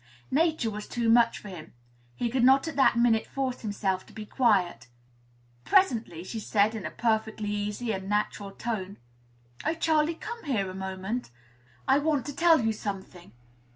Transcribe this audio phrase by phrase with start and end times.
[0.31, 1.73] Nature was too much for him;
[2.15, 4.87] he could not at that minute force himself to be quiet.
[5.63, 8.97] Presently she said, in a perfectly easy and natural tone,
[9.63, 11.29] "Oh, Charley, come here a minute;
[11.87, 13.33] I want to tell you something."